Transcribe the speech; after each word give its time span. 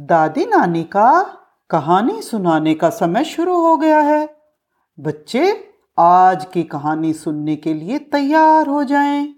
दादी 0.00 0.46
नानी 0.46 0.84
का 0.84 1.22
कहानी 1.70 2.22
सुनाने 2.22 2.74
का 2.74 2.90
समय 2.90 3.24
शुरू 3.24 3.60
हो 3.60 3.76
गया 3.76 4.00
है। 4.00 4.36
बच्चे 5.00 5.70
आज 5.98 6.44
की 6.44 6.62
कहानी 6.62 7.12
सुनने 7.12 7.56
के 7.56 7.74
लिए 7.74 7.98
तैयार 7.98 8.66
हो 8.66 8.84
जाएँ। 8.84 9.34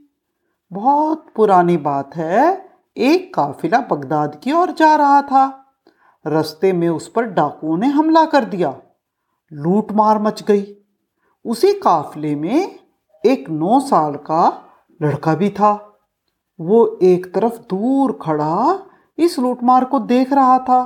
बहुत 0.73 1.27
पुरानी 1.37 1.77
बात 1.77 2.17
है, 2.17 2.69
एक 2.97 3.35
काफिला 3.35 3.79
बगदाद 3.79 4.41
की 4.45 4.53
ओर 4.53 4.71
जा 4.71 4.97
रहा 4.97 5.23
था। 5.23 5.75
रास्ते 6.27 6.73
में 6.73 6.89
उस 6.89 7.09
पर 7.09 7.23
डाकुओं 7.23 7.77
ने 7.77 7.87
हमला 7.87 8.25
कर 8.25 8.45
दिया। 8.45 8.77
लूट 9.53 9.93
मार 9.93 10.19
मच 10.19 10.43
गई। 10.43 10.77
उसी 11.45 11.73
काफिले 11.73 12.35
में 12.35 12.79
एक 13.27 13.51
नौ 13.51 13.81
साल 13.81 14.15
का 14.15 14.65
लड़का 15.03 15.35
भी 15.35 15.51
था। 15.51 15.99
वो 16.61 16.99
एक 17.03 17.35
तरफ़ 17.35 17.59
दूर 17.59 18.19
खड़ा 18.23 18.87
इस 19.25 19.39
लूटमार 19.39 19.85
को 19.85 19.99
देख 19.99 20.33
रहा 20.33 20.59
था। 20.59 20.81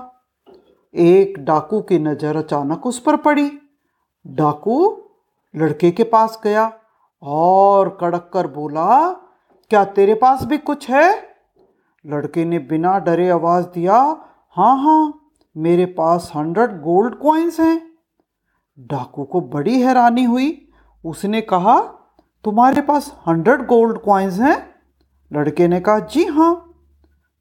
एक 0.94 1.38
डाकू 1.38 1.80
की 1.80 1.98
नज़र 1.98 2.36
अचानक 2.36 2.86
उस 2.86 2.98
पर 2.98 3.16
पड़ी। 3.16 3.50
डाकू 4.26 5.02
लड़के 5.54 5.90
के 5.90 6.04
पास 6.04 6.40
गया 6.44 6.72
और 7.22 7.88
कड़क 8.00 8.30
कर 8.32 8.46
बोला, 8.46 9.08
क्या 9.70 9.84
तेरे 9.84 10.14
पास 10.14 10.44
भी 10.44 10.58
कुछ 10.58 10.90
है? 10.90 11.36
लड़के 12.04 12.44
ने 12.44 12.58
बिना 12.58 12.98
डरे 12.98 13.28
आवाज़ 13.30 13.66
दिया 13.66 13.94
हाँ 14.56 14.76
हाँ 14.78 15.20
मेरे 15.56 15.86
पास 15.86 16.30
हंड्रेड 16.36 16.80
गोल्ड 16.82 17.14
कॉइन्स 17.14 17.60
हैं। 17.60 17.80
डाकू 18.78 19.24
को 19.24 19.40
बड़ी 19.40 19.80
हैरानी 19.80 20.24
हुई। 20.24 20.68
उसने 21.04 21.40
कहा, 21.40 21.80
तुम्हारे 22.44 22.80
पास 22.80 23.14
हंड्रेड 23.28 23.66
गोल्ड 23.66 23.98
कॉइन्स 23.98 24.38
हैं? 24.40 24.56
लड़के 25.32 25.68
ने 25.68 25.80
कहा, 25.80 25.98
जी 25.98 26.24
हाँ 26.24 26.65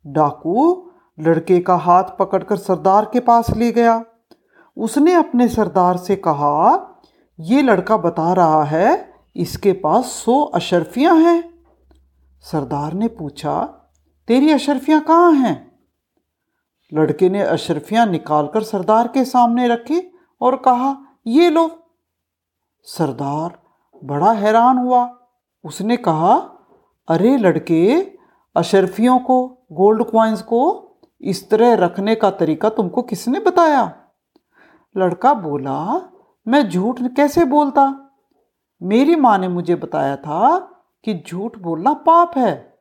डाकू 0.08 0.92
लड़के 1.20 1.60
का 1.60 1.76
हाथ 1.76 2.04
पकड़कर 2.04 2.58
सरदार 2.58 3.06
के 3.06 3.20
पास 3.20 3.50
ले 3.50 3.72
गया। 3.72 4.04
उसने 4.78 5.14
अपने 5.14 5.48
सरदार 5.48 5.98
से 5.98 6.16
कहा, 6.16 6.92
ये 7.40 7.62
लड़का 7.62 7.98
बता 7.98 8.34
रहा 8.34 8.64
है, 8.64 9.14
इसके 9.36 9.74
पास 9.74 10.06
सौ 10.06 10.42
अशरफियाँ 10.42 11.16
हैं। 11.16 11.54
सरदार 12.42 12.94
ने 12.94 13.08
पूछा, 13.08 13.62
तेरी 14.28 14.52
अशरफियाँ 14.52 15.02
कहाँ 15.02 15.32
हैं? 15.32 15.72
लड़के 16.94 17.30
ने 17.30 17.42
अशरफियाँ 17.42 18.06
निकालकर 18.06 18.64
सरदार 18.64 19.08
के 19.08 19.26
सामने 19.26 19.68
रखी 19.68 20.12
और 20.42 20.56
कहा, 20.56 20.98
ये 21.28 21.50
लो। 21.50 21.86
सरदार 22.84 23.60
बड़ा 24.04 24.32
हैरान 24.32 24.78
हुआ। 24.78 25.18
उसने 25.64 25.98
कहा, 25.98 26.36
अरे 27.08 27.38
लड़के 27.38 28.15
अशरफियों 28.56 29.20
को, 29.20 29.66
गोल्ड 29.72 30.04
क्वाइंस 30.04 30.42
को 30.42 30.92
इस 31.22 31.50
तरह 31.50 31.74
रखने 31.74 32.16
का 32.16 32.32
तरीका 32.32 32.70
तुमको 32.70 33.02
किसने 33.02 33.40
बताया? 33.40 33.96
लड़का 34.98 35.34
बोला, 35.34 36.02
मैं 36.48 36.70
झूठ 36.70 37.02
कैसे 37.02 37.46
बोलता? 37.46 38.12
मेरी 38.84 39.16
माँ 39.16 39.38
ने 39.38 39.48
मुझे 39.48 39.76
बताया 39.76 40.16
था 40.16 40.60
कि 41.04 41.24
झूठ 41.28 41.58
बोलना 41.58 41.94
पाप 41.94 42.38
है। 42.38 42.80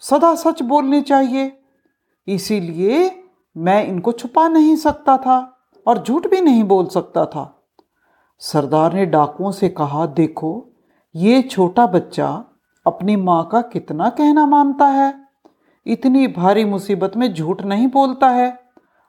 सदा 0.00 0.34
सच 0.34 0.62
बोलने 0.62 1.02
चाहिए। 1.02 1.60
इसीलिए 2.28 3.24
मैं 3.56 3.86
इनको 3.86 4.12
छुपा 4.12 4.48
नहीं 4.48 4.76
सकता 4.76 5.16
था 5.16 5.58
और 5.86 6.02
झूठ 6.02 6.26
भी 6.26 6.40
नहीं 6.40 6.64
बोल 6.64 6.86
सकता 6.86 7.26
था। 7.26 7.62
सरदार 8.38 8.92
ने 8.92 9.06
डाकुओं 9.06 9.50
से 9.50 9.68
कहा, 9.68 10.06
देखो, 10.06 10.66
ये 11.14 11.42
छोटा 11.42 11.86
बच्चा 11.86 12.44
अपनी 12.86 13.16
माँ 13.16 13.48
का 13.52 13.60
कितना 13.60 14.10
कहना 14.10 14.46
मानता 14.46 14.86
है? 14.86 15.28
इतनी 15.86 16.26
भारी 16.26 16.64
मुसीबत 16.64 17.16
में 17.16 17.34
झूठ 17.34 17.62
नहीं 17.62 17.88
बोलता 17.88 18.28
है? 18.28 18.60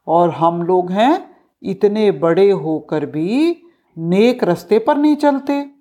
और 0.07 0.29
हम 0.29 0.63
लोग 0.63 0.91
हैं, 0.91 1.37
इतने 1.63 2.11
बड़े 2.11 2.51
होकर 2.51 3.05
भी 3.05 3.61
नेक 3.97 4.43
रास्ते 4.43 4.79
पर 4.79 4.97
नहीं 4.97 5.15
चलते। 5.15 5.71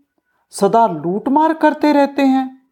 सदा 0.51 0.87
लूट 0.87 1.29
मार 1.29 1.53
करते 1.53 1.93
रहते 1.93 2.23
हैं। 2.23 2.63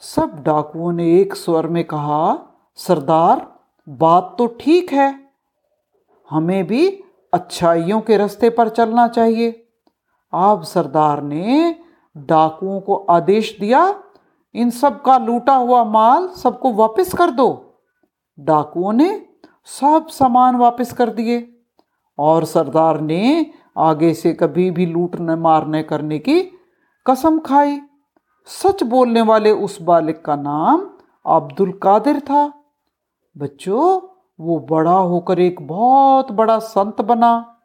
सब 0.00 0.42
डाकुओं 0.42 0.92
ने 0.92 1.20
एक 1.20 1.34
स्वर 1.34 1.66
में 1.66 1.84
कहा, 1.84 2.38
सरदार, 2.76 3.54
बात 3.88 4.34
तो 4.38 4.46
ठीक 4.46 4.92
है। 4.92 5.30
हमें 6.30 6.66
भी 6.66 7.04
अच्छाइयों 7.32 8.00
के 8.00 8.16
रास्ते 8.16 8.50
पर 8.50 8.68
चलना 8.68 9.08
चाहिए। 9.08 9.68
आप 10.34 10.62
सरदार 10.62 11.22
ने 11.22 11.76
डाकुओं 12.16 12.80
को 12.80 12.94
आदेश 12.94 13.56
दिया 13.60 14.02
इन 14.54 14.70
सब 14.70 15.02
का 15.02 15.18
लूटा 15.18 15.54
हुआ 15.54 15.84
माल 15.84 16.28
सबको 16.28 16.72
वापस 16.72 17.14
कर 17.14 17.30
दो। 17.30 17.48
डाकुओं 18.38 18.92
ने 18.92 19.26
सब 19.64 20.06
सामान 20.08 20.56
वापस 20.56 20.92
कर 20.92 21.10
दिए 21.10 21.48
और 22.18 22.44
सरदार 22.44 23.00
ने 23.00 23.50
आगे 23.78 24.14
से 24.14 24.32
कभी 24.32 24.70
भी 24.70 24.86
लूटने 24.86 25.36
मारने 25.36 25.82
करने 25.82 26.18
की 26.18 26.40
कसम 27.06 27.38
खाई। 27.38 27.80
सच 28.46 28.82
बोलने 28.82 29.22
वाले 29.22 29.50
उस 29.50 29.82
बालिक 29.82 30.24
का 30.24 30.36
नाम 30.36 30.86
अब्दुल 31.26 31.72
कादिर 31.72 32.20
था। 32.20 32.52
बच्चों, 33.36 34.00
वो 34.40 34.58
बड़ा 34.70 34.92
होकर 34.92 35.40
एक 35.40 35.66
बहुत 35.66 36.32
बड़ा 36.32 36.58
संत 36.58 37.00
बना। 37.00 37.60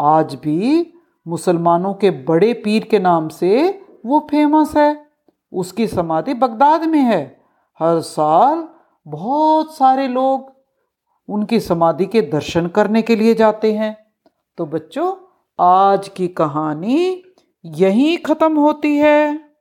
आज 0.00 0.34
भी 0.34 0.92
मुसलमानों 1.26 1.94
के 1.94 2.10
बड़े 2.10 2.52
पीर 2.54 2.84
के 2.84 2.98
नाम 2.98 3.28
से 3.28 3.82
वो 4.06 4.26
फ़ेमस 4.30 4.76
है। 4.76 5.11
उसकी 5.52 5.86
समाधि 5.86 6.34
बगदाद 6.34 6.84
में 6.84 7.00
है। 7.00 7.22
हर 7.80 8.00
साल 8.00 8.68
बहुत 9.06 9.74
सारे 9.76 10.08
लोग 10.08 10.50
उनकी 11.28 11.60
समाधि 11.60 12.06
के 12.06 12.20
दर्शन 12.22 12.66
करने 12.66 13.02
के 13.02 13.16
लिए 13.16 13.34
जाते 13.34 13.72
हैं। 13.72 13.96
तो 14.58 14.66
बच्चों, 14.66 15.12
आज 15.58 16.08
की 16.08 16.28
कहानी 16.28 17.22
यहीं 17.64 18.16
ख़त्म 18.18 18.58
होती 18.58 18.96
है। 18.96 19.52